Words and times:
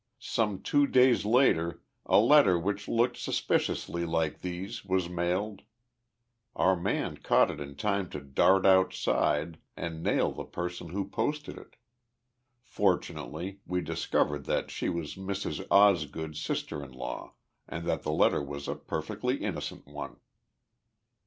Some 0.17 0.63
two 0.63 0.87
days 0.87 1.25
later 1.25 1.83
a 2.07 2.17
letter 2.17 2.57
which 2.57 2.87
looked 2.87 3.17
suspiciously 3.17 4.03
like 4.03 4.41
these 4.41 4.83
was 4.83 5.07
mailed. 5.07 5.61
Our 6.55 6.75
man 6.75 7.17
caught 7.17 7.51
it 7.51 7.59
in 7.61 7.75
time 7.75 8.09
to 8.09 8.19
dart 8.19 8.65
outside 8.65 9.59
and 9.77 10.01
nail 10.01 10.31
the 10.31 10.43
person 10.43 10.89
who 10.89 11.07
posted 11.07 11.55
it. 11.55 11.75
Fortunately 12.63 13.59
we 13.67 13.81
discovered 13.81 14.45
that 14.45 14.71
she 14.71 14.89
was 14.89 15.13
Mrs. 15.13 15.67
Osgood's 15.69 16.41
sister 16.41 16.83
in 16.83 16.93
law 16.93 17.35
and 17.69 17.85
that 17.85 18.01
the 18.01 18.11
letter 18.11 18.41
was 18.41 18.67
a 18.67 18.73
perfectly 18.73 19.37
innocent 19.43 19.85
one." 19.85 20.17